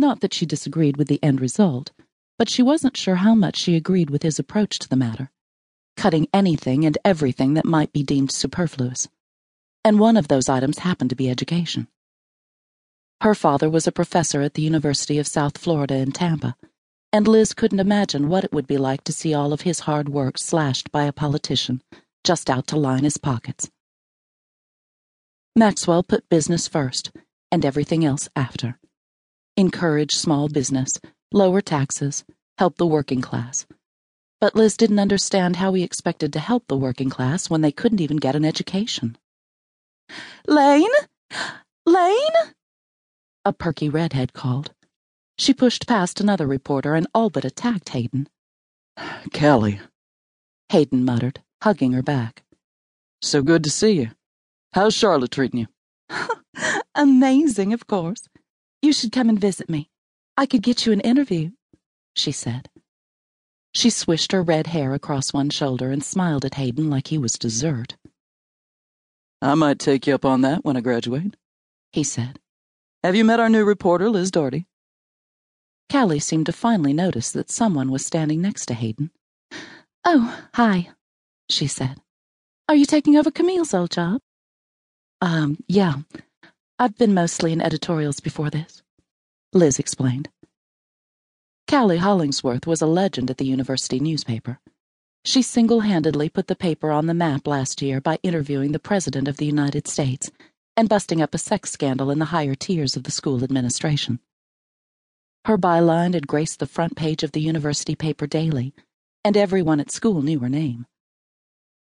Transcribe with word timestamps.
Not 0.00 0.20
that 0.20 0.32
she 0.32 0.46
disagreed 0.46 0.96
with 0.96 1.08
the 1.08 1.22
end 1.22 1.42
result, 1.42 1.90
but 2.38 2.48
she 2.48 2.62
wasn't 2.62 2.96
sure 2.96 3.16
how 3.16 3.34
much 3.34 3.58
she 3.58 3.76
agreed 3.76 4.08
with 4.08 4.22
his 4.22 4.38
approach 4.38 4.78
to 4.78 4.88
the 4.88 4.96
matter, 4.96 5.30
cutting 5.94 6.26
anything 6.32 6.86
and 6.86 6.96
everything 7.04 7.52
that 7.52 7.66
might 7.66 7.92
be 7.92 8.02
deemed 8.02 8.32
superfluous. 8.32 9.08
And 9.84 10.00
one 10.00 10.16
of 10.16 10.28
those 10.28 10.48
items 10.48 10.78
happened 10.78 11.10
to 11.10 11.16
be 11.16 11.28
education. 11.28 11.86
Her 13.20 13.34
father 13.34 13.68
was 13.68 13.86
a 13.86 13.92
professor 13.92 14.40
at 14.40 14.54
the 14.54 14.62
University 14.62 15.18
of 15.18 15.26
South 15.26 15.58
Florida 15.58 15.96
in 15.96 16.12
Tampa, 16.12 16.56
and 17.12 17.28
Liz 17.28 17.52
couldn't 17.52 17.78
imagine 17.78 18.30
what 18.30 18.44
it 18.44 18.54
would 18.54 18.66
be 18.66 18.78
like 18.78 19.04
to 19.04 19.12
see 19.12 19.34
all 19.34 19.52
of 19.52 19.60
his 19.60 19.80
hard 19.80 20.08
work 20.08 20.38
slashed 20.38 20.90
by 20.90 21.04
a 21.04 21.12
politician 21.12 21.82
just 22.24 22.48
out 22.48 22.66
to 22.68 22.78
line 22.78 23.04
his 23.04 23.18
pockets. 23.18 23.70
Maxwell 25.54 26.02
put 26.02 26.26
business 26.30 26.66
first 26.66 27.10
and 27.52 27.66
everything 27.66 28.02
else 28.02 28.30
after. 28.34 28.78
Encourage 29.60 30.14
small 30.14 30.48
business, 30.48 30.98
lower 31.32 31.60
taxes, 31.60 32.24
help 32.56 32.78
the 32.78 32.86
working 32.86 33.20
class. 33.20 33.66
But 34.40 34.54
Liz 34.54 34.74
didn't 34.74 34.98
understand 34.98 35.56
how 35.56 35.74
he 35.74 35.82
expected 35.82 36.32
to 36.32 36.38
help 36.38 36.66
the 36.66 36.78
working 36.78 37.10
class 37.10 37.50
when 37.50 37.60
they 37.60 37.70
couldn't 37.70 38.00
even 38.00 38.16
get 38.16 38.34
an 38.34 38.46
education. 38.46 39.18
Lane? 40.46 40.88
Lane? 41.84 42.54
A 43.44 43.52
perky 43.52 43.90
redhead 43.90 44.32
called. 44.32 44.70
She 45.36 45.52
pushed 45.52 45.86
past 45.86 46.22
another 46.22 46.46
reporter 46.46 46.94
and 46.94 47.06
all 47.14 47.28
but 47.28 47.44
attacked 47.44 47.90
Hayden. 47.90 48.30
Kelly, 49.34 49.78
Hayden 50.70 51.04
muttered, 51.04 51.42
hugging 51.62 51.92
her 51.92 52.02
back. 52.02 52.44
So 53.20 53.42
good 53.42 53.64
to 53.64 53.70
see 53.70 53.92
you. 53.92 54.10
How's 54.72 54.94
Charlotte 54.94 55.32
treating 55.32 55.60
you? 55.60 55.66
Amazing, 56.94 57.74
of 57.74 57.86
course. 57.86 58.26
You 58.82 58.92
should 58.92 59.12
come 59.12 59.28
and 59.28 59.38
visit 59.40 59.68
me. 59.68 59.90
I 60.36 60.46
could 60.46 60.62
get 60.62 60.86
you 60.86 60.92
an 60.92 61.00
interview, 61.00 61.50
she 62.14 62.32
said. 62.32 62.68
She 63.74 63.90
swished 63.90 64.32
her 64.32 64.42
red 64.42 64.68
hair 64.68 64.94
across 64.94 65.32
one 65.32 65.50
shoulder 65.50 65.90
and 65.90 66.02
smiled 66.02 66.44
at 66.44 66.54
Hayden 66.54 66.90
like 66.90 67.08
he 67.08 67.18
was 67.18 67.34
dessert. 67.34 67.96
I 69.42 69.54
might 69.54 69.78
take 69.78 70.06
you 70.06 70.14
up 70.14 70.24
on 70.24 70.40
that 70.42 70.64
when 70.64 70.76
I 70.76 70.80
graduate, 70.80 71.36
he 71.92 72.02
said. 72.04 72.40
Have 73.02 73.14
you 73.14 73.24
met 73.24 73.40
our 73.40 73.48
new 73.48 73.64
reporter, 73.64 74.10
Liz 74.10 74.30
Dougherty? 74.30 74.66
Callie 75.90 76.20
seemed 76.20 76.46
to 76.46 76.52
finally 76.52 76.92
notice 76.92 77.32
that 77.32 77.50
someone 77.50 77.90
was 77.90 78.04
standing 78.04 78.40
next 78.40 78.66
to 78.66 78.74
Hayden. 78.74 79.10
Oh, 80.04 80.46
hi, 80.54 80.90
she 81.48 81.66
said. 81.66 82.00
Are 82.68 82.74
you 82.74 82.86
taking 82.86 83.16
over 83.16 83.30
Camille's 83.30 83.74
old 83.74 83.90
job? 83.90 84.20
Um, 85.20 85.58
yeah. 85.66 85.94
I've 86.82 86.96
been 86.96 87.12
mostly 87.12 87.52
in 87.52 87.60
editorials 87.60 88.20
before 88.20 88.48
this, 88.48 88.82
Liz 89.52 89.78
explained. 89.78 90.30
Callie 91.68 91.98
Hollingsworth 91.98 92.66
was 92.66 92.80
a 92.80 92.86
legend 92.86 93.30
at 93.30 93.36
the 93.36 93.44
university 93.44 94.00
newspaper. 94.00 94.60
She 95.26 95.42
single 95.42 95.80
handedly 95.80 96.30
put 96.30 96.46
the 96.46 96.56
paper 96.56 96.90
on 96.90 97.04
the 97.04 97.12
map 97.12 97.46
last 97.46 97.82
year 97.82 98.00
by 98.00 98.18
interviewing 98.22 98.72
the 98.72 98.78
President 98.78 99.28
of 99.28 99.36
the 99.36 99.44
United 99.44 99.86
States 99.86 100.30
and 100.74 100.88
busting 100.88 101.20
up 101.20 101.34
a 101.34 101.38
sex 101.38 101.70
scandal 101.70 102.10
in 102.10 102.18
the 102.18 102.32
higher 102.32 102.54
tiers 102.54 102.96
of 102.96 103.02
the 103.02 103.10
school 103.10 103.44
administration. 103.44 104.18
Her 105.44 105.58
byline 105.58 106.14
had 106.14 106.26
graced 106.26 106.60
the 106.60 106.66
front 106.66 106.96
page 106.96 107.22
of 107.22 107.32
the 107.32 107.42
university 107.42 107.94
paper 107.94 108.26
daily, 108.26 108.72
and 109.22 109.36
everyone 109.36 109.80
at 109.80 109.90
school 109.90 110.22
knew 110.22 110.38
her 110.38 110.48
name. 110.48 110.86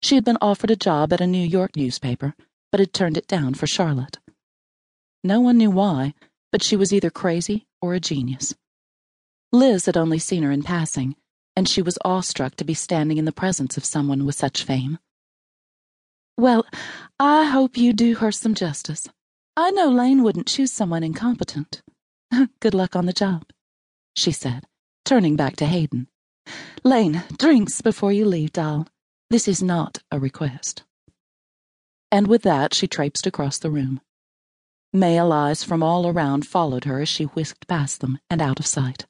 She 0.02 0.16
had 0.16 0.26
been 0.26 0.38
offered 0.42 0.70
a 0.70 0.76
job 0.76 1.14
at 1.14 1.22
a 1.22 1.28
New 1.28 1.48
York 1.48 1.78
newspaper, 1.78 2.36
but 2.74 2.82
had 2.82 2.92
turned 2.92 3.16
it 3.16 3.28
down 3.28 3.54
for 3.54 3.68
Charlotte. 3.68 4.18
No 5.24 5.40
one 5.40 5.58
knew 5.58 5.70
why, 5.70 6.14
but 6.52 6.64
she 6.64 6.76
was 6.76 6.92
either 6.92 7.10
crazy 7.10 7.68
or 7.82 7.94
a 7.94 8.00
genius. 8.00 8.56
Liz 9.52 9.86
had 9.86 9.98
only 9.98 10.20
seen 10.20 10.44
her 10.44 10.52
in 10.52 10.64
passing, 10.64 11.16
and 11.56 11.68
she 11.68 11.82
was 11.82 12.00
awestruck 12.04 12.56
to 12.56 12.64
be 12.64 12.74
standing 12.74 13.18
in 13.18 13.26
the 13.26 13.32
presence 13.32 13.78
of 13.78 13.86
someone 13.86 14.26
with 14.26 14.36
such 14.36 14.64
fame. 14.64 14.98
Well, 16.38 16.66
I 17.20 17.44
hope 17.44 17.78
you 17.78 17.94
do 17.94 18.16
her 18.16 18.32
some 18.32 18.56
justice. 18.56 19.08
I 19.56 19.72
know 19.72 19.90
Lane 19.90 20.24
wouldn't 20.24 20.48
choose 20.48 20.72
someone 20.72 21.04
incompetent. 21.04 21.84
Good 22.60 22.74
luck 22.74 22.96
on 22.96 23.06
the 23.06 23.14
job, 23.14 23.44
she 24.16 24.32
said, 24.32 24.66
turning 25.06 25.36
back 25.36 25.58
to 25.58 25.66
Hayden. 25.66 26.08
Lane, 26.84 27.24
drinks 27.38 27.82
before 27.82 28.12
you 28.12 28.26
leave, 28.26 28.54
doll. 28.54 28.88
This 29.30 29.48
is 29.48 29.62
not 29.62 30.00
a 30.12 30.20
request. 30.20 30.84
And 32.12 32.28
with 32.28 32.42
that, 32.44 32.74
she 32.74 32.88
traipsed 32.88 33.28
across 33.28 33.60
the 33.60 33.70
room. 33.70 34.02
Male 34.94 35.32
eyes 35.32 35.64
from 35.64 35.82
all 35.82 36.06
around 36.06 36.46
followed 36.46 36.84
her 36.84 37.00
as 37.00 37.08
she 37.08 37.24
whisked 37.24 37.68
past 37.68 38.02
them 38.02 38.20
and 38.30 38.42
out 38.42 38.60
of 38.60 38.68
sight. 38.68 39.06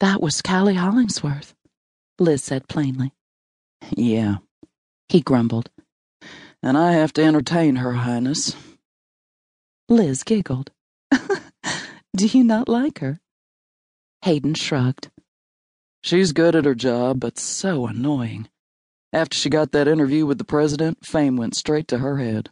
That 0.00 0.20
was 0.20 0.42
Callie 0.42 0.74
Hollingsworth, 0.74 1.54
Liz 2.18 2.42
said 2.42 2.68
plainly. 2.68 3.12
Yeah, 3.96 4.38
he 5.08 5.20
grumbled. 5.20 5.70
And 6.62 6.76
I 6.76 6.92
have 6.92 7.12
to 7.12 7.22
entertain 7.22 7.76
Her 7.76 7.92
Highness. 7.92 8.56
Liz 9.88 10.24
giggled. 10.24 10.72
Do 12.16 12.26
you 12.26 12.42
not 12.42 12.68
like 12.68 12.98
her? 12.98 13.20
Hayden 14.22 14.54
shrugged. 14.54 15.10
She's 16.02 16.32
good 16.32 16.56
at 16.56 16.64
her 16.64 16.74
job, 16.74 17.20
but 17.20 17.38
so 17.38 17.86
annoying. 17.86 18.48
After 19.12 19.38
she 19.38 19.48
got 19.48 19.72
that 19.72 19.86
interview 19.86 20.26
with 20.26 20.38
the 20.38 20.44
president, 20.44 21.06
fame 21.06 21.36
went 21.36 21.54
straight 21.54 21.86
to 21.88 21.98
her 21.98 22.18
head. 22.18 22.50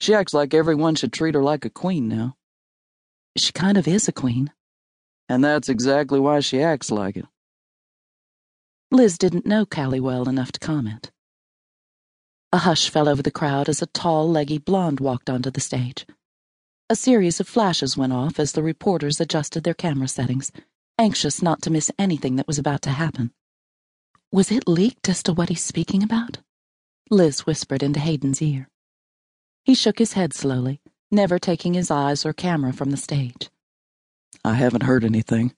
She 0.00 0.14
acts 0.14 0.32
like 0.32 0.54
everyone 0.54 0.94
should 0.94 1.12
treat 1.12 1.34
her 1.34 1.42
like 1.42 1.64
a 1.64 1.70
queen 1.70 2.08
now. 2.08 2.36
She 3.36 3.52
kind 3.52 3.76
of 3.76 3.88
is 3.88 4.08
a 4.08 4.12
queen. 4.12 4.52
And 5.28 5.44
that's 5.44 5.68
exactly 5.68 6.20
why 6.20 6.40
she 6.40 6.62
acts 6.62 6.90
like 6.90 7.16
it. 7.16 7.26
Liz 8.90 9.18
didn't 9.18 9.44
know 9.44 9.66
Callie 9.66 10.00
well 10.00 10.28
enough 10.28 10.52
to 10.52 10.60
comment. 10.60 11.10
A 12.52 12.58
hush 12.58 12.88
fell 12.88 13.08
over 13.08 13.22
the 13.22 13.30
crowd 13.30 13.68
as 13.68 13.82
a 13.82 13.86
tall, 13.86 14.30
leggy 14.30 14.56
blonde 14.56 15.00
walked 15.00 15.28
onto 15.28 15.50
the 15.50 15.60
stage. 15.60 16.06
A 16.88 16.96
series 16.96 17.40
of 17.40 17.46
flashes 17.46 17.98
went 17.98 18.14
off 18.14 18.40
as 18.40 18.52
the 18.52 18.62
reporters 18.62 19.20
adjusted 19.20 19.64
their 19.64 19.74
camera 19.74 20.08
settings, 20.08 20.50
anxious 20.98 21.42
not 21.42 21.60
to 21.62 21.70
miss 21.70 21.90
anything 21.98 22.36
that 22.36 22.46
was 22.46 22.58
about 22.58 22.80
to 22.82 22.90
happen. 22.90 23.32
Was 24.32 24.50
it 24.50 24.66
leaked 24.66 25.10
as 25.10 25.22
to 25.24 25.34
what 25.34 25.50
he's 25.50 25.62
speaking 25.62 26.02
about? 26.02 26.38
Liz 27.10 27.40
whispered 27.40 27.82
into 27.82 28.00
Hayden's 28.00 28.40
ear. 28.40 28.68
He 29.68 29.74
shook 29.74 29.98
his 29.98 30.14
head 30.14 30.32
slowly, 30.32 30.80
never 31.10 31.38
taking 31.38 31.74
his 31.74 31.90
eyes 31.90 32.24
or 32.24 32.32
camera 32.32 32.72
from 32.72 32.90
the 32.90 32.96
stage. 32.96 33.50
I 34.42 34.54
haven't 34.54 34.84
heard 34.84 35.04
anything. 35.04 35.54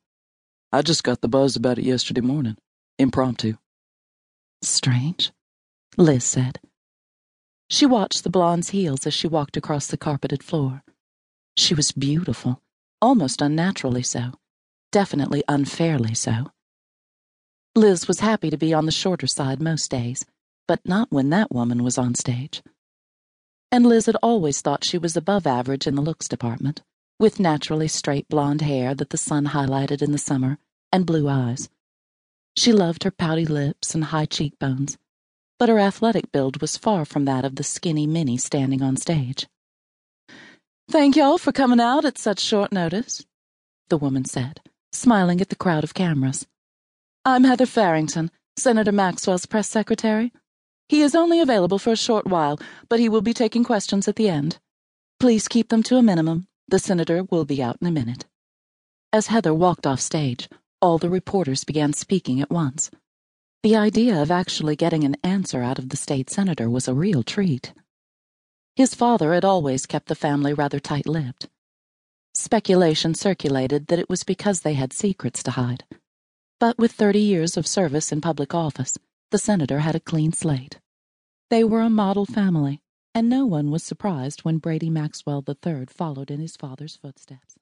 I 0.73 0.83
just 0.83 1.05
got 1.05 1.21
the 1.21 1.29
buzz 1.29 1.55
about 1.55 1.79
it 1.79 1.85
yesterday 1.85 2.21
morning. 2.21 2.57
Impromptu. 2.99 3.55
Strange, 4.63 5.31
Liz 5.97 6.25
said. 6.25 6.59
She 7.69 7.87
watched 7.87 8.25
the 8.25 8.31
blonde's 8.31 8.71
heels 8.71 9.07
as 9.07 9.15
she 9.15 9.29
walked 9.29 9.57
across 9.57 9.87
the 9.87 9.97
carpeted 9.97 10.43
floor. 10.43 10.83
She 11.57 11.73
was 11.75 11.93
beautiful, 11.93 12.61
almost 13.01 13.41
unnaturally 13.41 14.03
so, 14.03 14.33
definitely 14.91 15.45
unfairly 15.47 16.15
so. 16.15 16.51
Liz 17.77 18.09
was 18.09 18.19
happy 18.19 18.51
to 18.51 18.59
be 18.59 18.75
on 18.75 18.87
the 18.87 18.91
shorter 18.91 19.29
side 19.29 19.63
most 19.63 19.89
days, 19.89 20.25
but 20.67 20.81
not 20.85 21.13
when 21.13 21.31
that 21.31 21.53
woman 21.53 21.85
was 21.85 21.97
on 21.97 22.17
stage 22.17 22.61
and 23.73 23.87
Liz 23.87 24.07
had 24.07 24.17
always 24.23 24.61
thought 24.61 24.85
she 24.85 24.99
was 24.99 25.17
above 25.17 25.47
average 25.47 25.87
in 25.87 25.95
the 25.95 26.03
looks 26.03 26.29
department, 26.29 26.83
with 27.19 27.41
naturally 27.41 27.89
straight 27.89 28.29
blonde 28.29 28.63
hair 28.63 28.95
that 28.95 29.11
the 29.11 29.19
sun 29.19 29.47
highlighted 29.49 30.03
in 30.03 30.13
the 30.13 30.19
summer, 30.19 30.59
and 30.93 31.07
blue 31.07 31.29
eyes. 31.29 31.69
She 32.57 32.73
loved 32.73 33.05
her 33.05 33.11
pouty 33.11 33.47
lips 33.47 33.95
and 33.95 34.05
high 34.05 34.27
cheekbones, 34.27 34.99
but 35.59 35.69
her 35.69 35.79
athletic 35.79 36.33
build 36.33 36.61
was 36.61 36.77
far 36.77 37.05
from 37.05 37.27
that 37.27 37.45
of 37.45 37.57
the 37.57 37.63
skinny 37.63 38.07
Minnie 38.07 38.39
standing 38.39 38.83
on 38.83 38.97
stage. 38.97 39.47
Thank 40.91 41.15
y'all 41.15 41.39
for 41.39 41.53
coming 41.53 41.79
out 41.81 42.05
at 42.05 42.19
such 42.19 42.41
short 42.41 42.73
notice, 42.73 43.25
the 43.89 43.99
woman 43.99 44.25
said, 44.25 44.61
smiling 44.93 45.41
at 45.41 45.49
the 45.49 45.57
crowd 45.57 45.85
of 45.85 45.95
cameras. 45.95 46.47
I'm 47.25 47.45
Heather 47.45 47.67
Farrington, 47.67 48.31
Senator 48.57 48.91
Maxwell's 48.91 49.47
press 49.47 49.69
secretary. 49.69 50.33
He 50.91 51.03
is 51.03 51.15
only 51.15 51.39
available 51.39 51.79
for 51.79 51.93
a 51.93 51.97
short 51.97 52.27
while, 52.27 52.59
but 52.89 52.99
he 52.99 53.09
will 53.09 53.21
be 53.21 53.33
taking 53.33 53.63
questions 53.63 54.09
at 54.09 54.17
the 54.17 54.29
end. 54.29 54.59
Please 55.21 55.47
keep 55.47 55.69
them 55.69 55.85
to 55.85 55.99
a 55.99 56.03
minimum. 56.03 56.49
The 56.67 56.81
senator 56.81 57.23
will 57.31 57.45
be 57.45 57.63
out 57.63 57.77
in 57.81 57.87
a 57.87 57.93
minute. 57.93 58.25
As 59.13 59.29
Heather 59.29 59.55
walked 59.55 59.87
off 59.87 60.01
stage, 60.01 60.49
all 60.83 60.99
the 60.99 61.09
reporters 61.09 61.63
began 61.63 61.93
speaking 61.93 62.41
at 62.41 62.51
once. 62.51 62.91
The 63.63 63.77
idea 63.77 64.21
of 64.21 64.33
actually 64.33 64.75
getting 64.75 65.05
an 65.05 65.17
answer 65.23 65.63
out 65.63 65.79
of 65.79 65.91
the 65.91 65.97
state 65.97 66.29
senator 66.29 66.69
was 66.69 66.89
a 66.89 66.93
real 66.93 67.23
treat. 67.23 67.73
His 68.75 68.93
father 68.93 69.33
had 69.33 69.45
always 69.45 69.87
kept 69.87 70.09
the 70.09 70.17
family 70.17 70.55
rather 70.55 70.81
tight 70.81 71.07
lipped. 71.07 71.49
Speculation 72.35 73.15
circulated 73.15 73.87
that 73.87 74.01
it 74.01 74.11
was 74.11 74.25
because 74.25 74.63
they 74.63 74.75
had 74.75 74.93
secrets 74.93 75.45
to 75.45 75.53
hide. 75.53 75.85
But 76.59 76.79
with 76.79 76.91
30 76.91 77.21
years 77.21 77.57
of 77.57 77.65
service 77.65 78.11
in 78.11 78.21
public 78.21 78.55
office, 78.57 78.99
the 79.31 79.39
senator 79.39 79.79
had 79.79 79.95
a 79.95 80.01
clean 80.01 80.33
slate. 80.33 80.81
They 81.51 81.63
were 81.63 81.83
a 81.83 81.91
model 81.91 82.27
family, 82.27 82.81
and 83.15 83.29
no 83.29 83.47
one 83.47 83.71
was 83.71 83.85
surprised 83.85 84.41
when 84.41 84.59
Brady 84.59 84.91
Maxwell 84.91 85.45
III 85.47 85.87
followed 85.87 86.31
in 86.31 86.41
his 86.41 86.57
father's 86.57 86.97
footsteps. 86.97 87.60